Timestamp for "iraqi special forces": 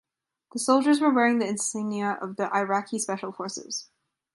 2.51-3.91